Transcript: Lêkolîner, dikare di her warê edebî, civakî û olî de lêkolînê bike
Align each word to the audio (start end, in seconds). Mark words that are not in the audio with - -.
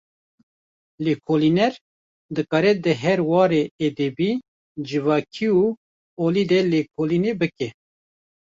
Lêkolîner, 1.03 1.73
dikare 2.35 2.71
di 2.83 2.93
her 3.01 3.19
warê 3.29 3.63
edebî, 3.87 4.31
civakî 4.87 5.49
û 5.61 5.65
olî 6.25 6.43
de 6.51 6.59
lêkolînê 6.71 7.33
bike 7.41 7.69